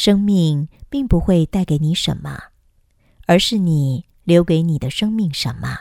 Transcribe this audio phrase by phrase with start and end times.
[0.00, 2.38] 生命并不会带给你什么，
[3.26, 5.76] 而是你留给你的生命什么。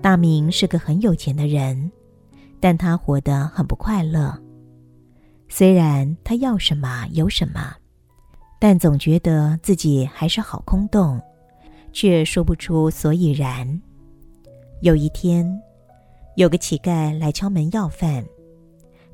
[0.00, 1.92] 大明是个很有钱的人，
[2.58, 4.34] 但他活得很不快乐。
[5.50, 7.74] 虽然他要什么有什么，
[8.58, 11.20] 但总觉得自己还是好空洞，
[11.94, 13.80] 却说不出所以然。
[14.82, 15.58] 有一天，
[16.36, 18.22] 有个乞丐来敲门要饭，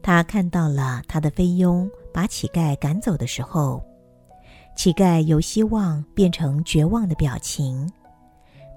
[0.02, 3.80] 他看到了他的菲佣把乞丐赶走的时候，
[4.74, 7.88] 乞丐由希望变成绝望的表情。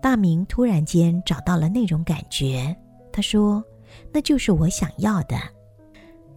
[0.01, 2.75] 大明突然间找到了那种感觉，
[3.11, 3.63] 他说
[4.11, 5.37] ：“那就是我想要的。”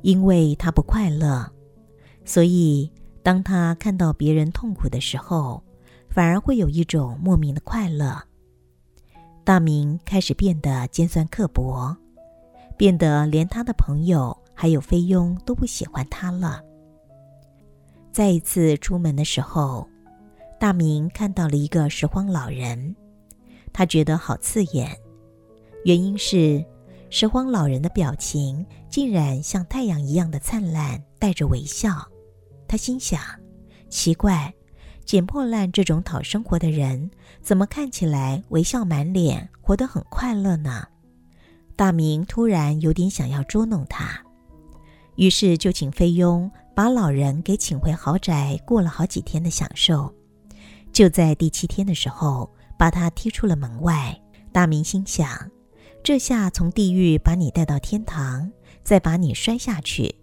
[0.03, 1.45] 因为他不快乐，
[2.25, 2.89] 所以
[3.25, 5.61] 当他看到别人痛苦的时候，
[6.17, 8.19] 反而会有一种莫名的快乐。
[9.45, 11.95] 大明开始变得尖酸刻薄，
[12.75, 16.63] 变得连他的朋友还有菲佣都不喜欢他了。
[18.13, 19.87] 再一次出门的时候，
[20.59, 22.97] 大明看到了一个拾荒老人。
[23.71, 24.99] 他觉得好刺眼，
[25.85, 26.65] 原因是
[27.11, 31.91] 拾荒老人的表情竟然像太阳一样的灿烂，带着微笑。
[32.67, 33.21] 他心想：
[33.91, 34.51] 奇怪，
[35.07, 40.87] 捡破烂这种讨生活的人，怎么看起来微笑满脸，活得很快乐呢？
[41.75, 44.21] 大明突然有点想要捉弄他，
[45.15, 50.13] 于是就请菲佣把老人给请回豪宅，过了好几天的享受。
[50.93, 52.51] 就在第七天的时候。
[52.79, 54.15] 把他踢出了门外。
[54.53, 55.51] 大明心想：
[56.05, 58.53] 这下从地狱把你带到天堂，
[58.85, 60.15] 再把你摔下去，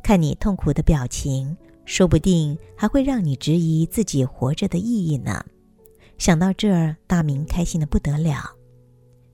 [0.00, 1.56] 看你痛苦的表情，
[1.88, 5.42] 说不定还会让你质疑自己活着的意义呢。
[6.18, 8.44] 想到这儿，大明开心的不得了。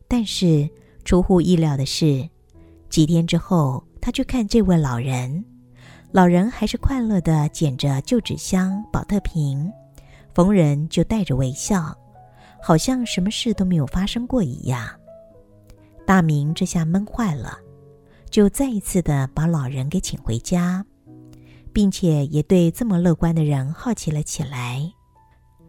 [0.07, 0.71] 但是
[1.05, 2.27] 出乎意料的是，
[2.89, 5.45] 几天之后，他去看这位老人，
[6.13, 9.69] 老人还是快乐的捡着旧纸箱、保特瓶，
[10.33, 11.93] 逢人就带着微笑。
[12.63, 14.89] 好像什么事都没有发生过一样。
[16.07, 17.59] 大明这下闷坏了，
[18.31, 20.87] 就再一次的把老人给请回家，
[21.75, 24.91] 并且也对这么乐观的人好奇了起来。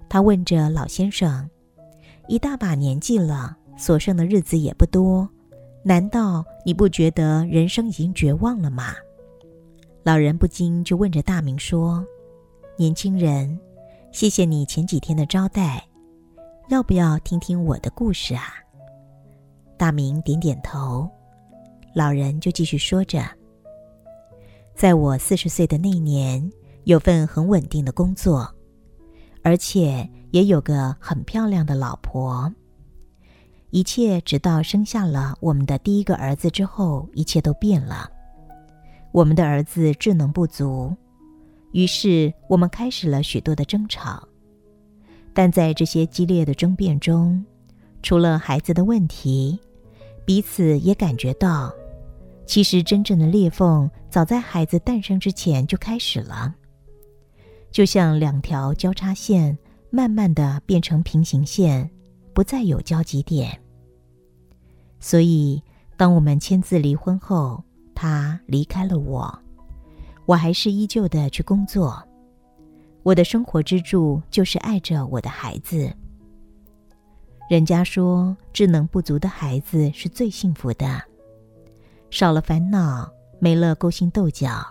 [0.08, 1.50] 他问着老先生
[2.30, 5.28] ：“一大把年纪了，所剩的日子也不多，
[5.84, 8.94] 难道你不觉得人生已经绝望了吗？”
[10.04, 12.06] 老人不禁就问着大明说
[12.78, 13.60] ：“年轻人，
[14.12, 15.84] 谢谢你前几天的招待。”
[16.70, 18.54] 要不要听听我的故事啊？
[19.78, 21.08] 大明点点头，
[21.94, 23.24] 老人就继续说着
[24.76, 26.52] ：“在我四十岁的那年，
[26.84, 28.54] 有份很稳定的工作，
[29.42, 32.54] 而且也有个很漂亮的老婆。
[33.70, 38.12] 一切直到生下了我们的第一个儿子之后，一切都变了。
[39.14, 40.94] 我们的儿子智能不足，
[41.72, 44.28] 于是我们开始了许多的争吵。”
[45.34, 47.44] 但在这些激烈的争辩中，
[48.02, 49.58] 除了孩子的问题，
[50.26, 51.74] 彼此也感觉到，
[52.46, 56.54] 其实真正的裂缝早在孩子诞生之前就开始了，
[57.72, 59.58] 就像两条交叉线
[59.90, 61.90] 慢慢的变成平行线，
[62.34, 63.60] 不再有交集点。
[65.00, 65.62] 所以，
[65.98, 67.64] 当我们签字离婚后，
[67.94, 69.40] 他离开了我，
[70.26, 72.02] 我还是依旧的去工作。
[73.04, 75.94] 我的生活支柱就是爱着我的孩子。
[77.50, 81.02] 人家说，智能不足的孩子是最幸福的，
[82.16, 84.66] 少了烦恼，没了勾心斗角，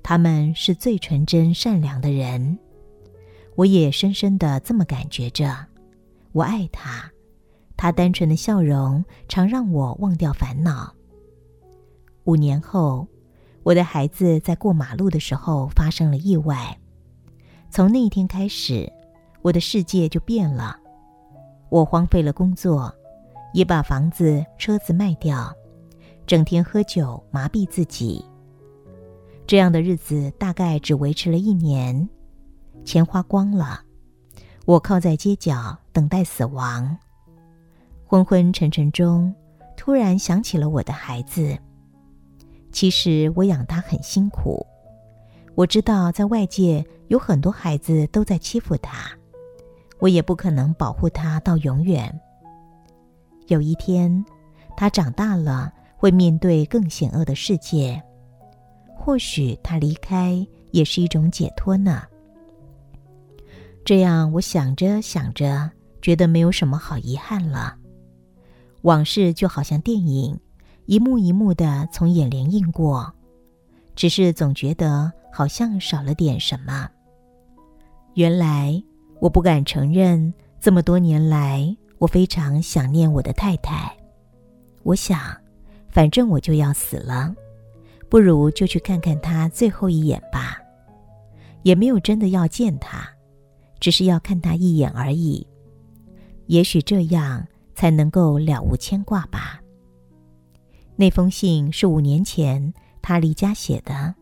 [0.00, 2.56] 他们是最纯真善良的人。
[3.56, 5.52] 我也深深的这么感觉着。
[6.30, 7.10] 我爱他，
[7.76, 10.94] 他单纯的笑容常让我忘掉烦恼。
[12.26, 13.08] 五年后，
[13.64, 16.78] 我的孩子在过马路的时候发生了意外。
[17.70, 18.88] 从那一天开始，
[19.42, 20.78] 我的世界就变了。
[21.70, 22.94] 我荒废了工作，
[23.52, 25.52] 也把房子、车子卖掉，
[26.26, 28.24] 整天喝酒麻痹自己。
[29.46, 32.08] 这样的日子大概只维持了一年，
[32.84, 33.82] 钱花光了，
[34.64, 36.96] 我靠在街角等待死亡。
[38.06, 39.34] 昏昏沉沉中，
[39.76, 41.58] 突然想起了我的孩子。
[42.70, 44.66] 其实我养他很辛苦。
[45.54, 49.10] 我知道，在外界有很多孩子都在欺负他，
[49.98, 52.18] 我也不可能保护他到永远。
[53.48, 54.24] 有一天，
[54.76, 55.70] 他长大了，
[56.02, 58.02] 会面对更险恶的世界。
[58.92, 62.02] 或许他离开也是一种解脱呢。
[63.84, 65.70] 这样，我想着想着，
[66.00, 67.76] 觉得没有什么好遗憾了。
[68.80, 70.36] 往事就好像电影，
[70.86, 73.12] 一幕一幕的从眼帘映过，
[73.94, 76.90] 只是总觉得好像少了点什么。
[78.14, 78.82] 原来
[79.20, 83.96] 我不敢承认，这么多年来，我非常想念我的太太。
[84.82, 85.20] 我想，
[85.92, 87.32] 反正我就要死了，
[88.08, 90.58] 不如就去看看他最后一眼吧。
[91.62, 93.08] 也没有真的要见他，
[93.78, 95.46] 只是要看他一眼而已。
[96.46, 97.46] 也许这样。
[97.74, 99.60] 才能够了无牵挂吧。
[100.94, 104.14] 那封信是五年前他离家写的，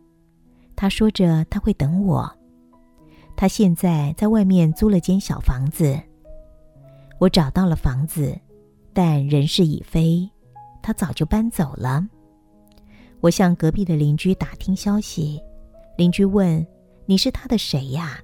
[0.76, 2.32] 他说着他会等我。
[3.36, 6.00] 他现在在外面租了间小房子。
[7.18, 8.38] 我找到了房子，
[8.92, 10.30] 但人事已非，
[10.82, 12.06] 他早就搬走了。
[13.20, 15.40] 我向隔壁的邻居打听消息，
[15.96, 16.66] 邻居问
[17.06, 18.18] ：“你是他的谁呀？”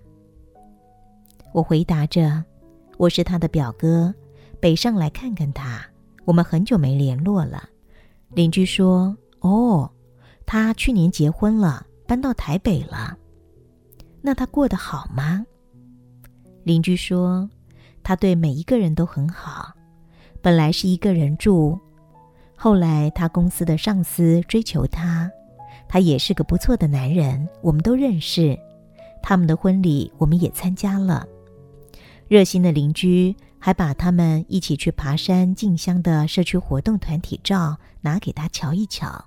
[1.52, 2.44] 我回答着
[2.98, 4.14] ：“我是他的表哥。”
[4.58, 5.84] 北上来看看他，
[6.24, 7.68] 我们很久没联络了。
[8.30, 9.88] 邻居说：“哦，
[10.46, 13.16] 他去年结婚了，搬到台北了。
[14.22, 15.44] 那他过得好吗？”
[16.64, 17.48] 邻居说
[18.02, 19.72] ：“他对每一个人都很好。
[20.40, 21.78] 本来是一个人住，
[22.56, 25.30] 后来他公司的上司追求他，
[25.86, 28.58] 他也是个不错的男人，我们都认识。
[29.22, 31.24] 他们的婚礼我们也参加了。
[32.26, 39.24] 热心的邻居。”还把他们一起去爬山进香的社区活动团体照拿给他瞧一瞧。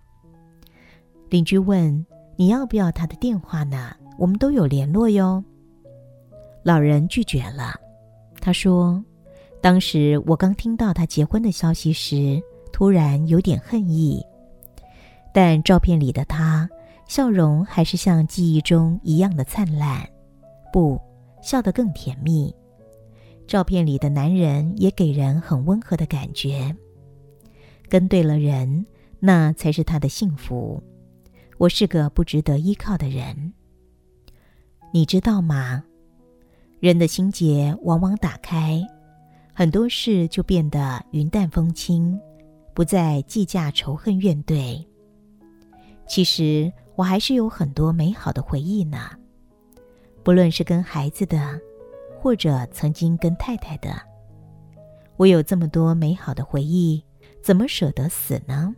[1.30, 2.06] 邻居问
[2.38, 3.94] ：“你要不要他的电话呢？
[4.18, 5.44] 我们都有联络哟。”
[6.64, 7.74] 老人拒绝了。
[8.40, 9.04] 他说
[9.60, 14.24] ：“当时我刚听到他结婚的消息时，突然有点恨意。
[15.34, 16.70] 但照片里的他，
[17.08, 20.08] 笑容还是像记忆中一样的灿烂，
[20.74, 21.00] 不，
[21.42, 22.54] 笑得更甜蜜。”
[23.48, 26.76] 照片里的男人也给人很温和的感觉。
[27.88, 28.86] 跟对了人，
[29.20, 30.82] 那才是他的幸福。
[31.58, 33.54] 我是个不值得依靠的人，
[34.94, 35.84] 你知道吗？
[36.80, 38.82] 人的心结往往打开，
[39.54, 42.18] 很多事就变得云淡风轻，
[42.74, 44.84] 不再计价仇恨怨怼。
[46.08, 49.12] 其实我还是有很多美好的回忆呢，
[50.24, 51.60] 不论是跟孩子的。
[52.22, 53.98] 或者曾经跟太太的，
[55.16, 57.02] 我有这么多美好的回忆，
[57.42, 58.76] 怎么舍得死呢？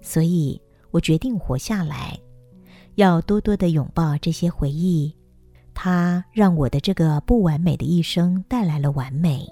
[0.00, 0.62] 所以
[0.92, 2.16] 我决定活下来，
[2.94, 5.12] 要多多的拥抱这些回忆。
[5.74, 9.44] 它让我的这个不完美的一生带来了完美。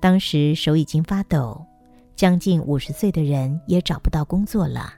[0.00, 1.64] 当时手已经发抖，
[2.22, 4.94] 将近五十岁的人也找不到工作了。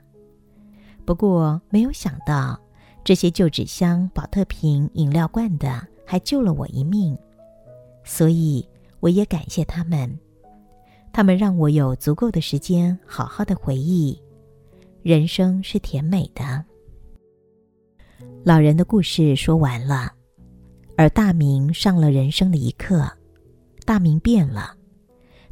[1.05, 2.55] 不过没有想到，
[3.03, 5.87] 这些旧纸箱、保特瓶、饮料罐的。
[6.05, 7.17] 还救了我一命，
[8.03, 8.63] 所以
[8.99, 10.19] 我也感谢他们。
[11.11, 14.21] 他们让我有足够的时间好好的回忆。
[15.01, 16.63] 人生是甜美的。
[18.43, 20.13] 老人的故事说完了，
[20.95, 23.11] 而大明上了人生的一课。
[23.83, 24.77] 大明变了，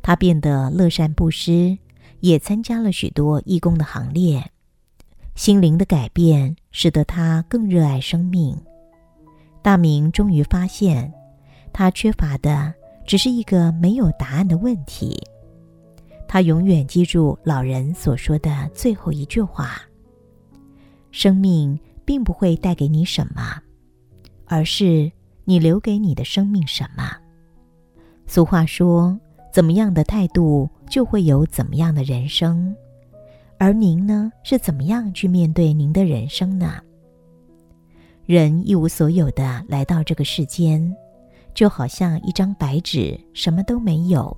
[0.03, 1.75] 他变得乐善不施，
[2.19, 4.51] 也参加了许多义工的行列。
[5.33, 8.55] 心灵的改变使得他更热爱生命。
[9.63, 11.11] 大明终于发现，
[11.71, 12.71] 他缺乏的
[13.07, 15.19] 只是一个没有答案的问题。
[16.27, 19.81] 他永远记住老人所说的最后一句话
[21.11, 23.61] ：“生命并不会带给你什么，
[24.45, 25.11] 而是
[25.45, 27.09] 你留给你的生命什么。”
[28.27, 29.17] 俗话说
[29.53, 32.75] ：“怎么样的态度，就会有怎么样的人生。”
[33.59, 36.81] 而您呢，是怎么样去面对您的人生呢？
[38.25, 40.93] 人一无所有的来到这个世间，
[41.53, 44.35] 就好像一张白纸，什么都没有。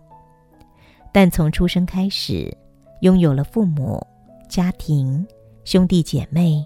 [1.14, 2.56] 但从出生开始，
[3.00, 4.06] 拥有了父母、
[4.50, 5.26] 家庭、
[5.64, 6.64] 兄弟姐妹，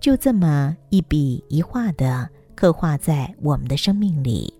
[0.00, 4.52] 就这么一笔一画的刻画在我们的生命里。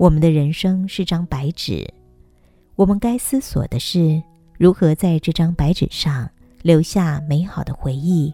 [0.00, 1.86] 我们的人生是张白纸，
[2.74, 4.22] 我们该思索的是
[4.58, 6.26] 如何在这张白纸上
[6.62, 8.32] 留下美好的回忆。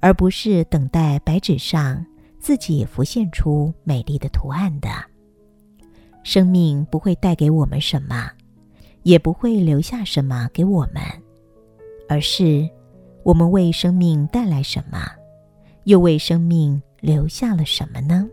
[0.00, 2.02] 而不是等待白纸上
[2.38, 4.88] 自己浮现出美丽的图案的。
[6.22, 8.30] 生命不会带给我们什么，
[9.02, 11.02] 也不会留下什么给我们，
[12.08, 12.66] 而是
[13.22, 14.98] 我们为生命带来什么，
[15.84, 18.26] 又为生命留下了什么呢？